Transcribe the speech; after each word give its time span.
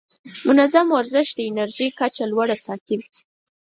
منظم 0.47 0.87
ورزش 0.95 1.27
د 1.33 1.39
انرژۍ 1.49 1.89
کچه 1.99 2.23
لوړه 2.31 2.57
ساتي. 2.65 2.97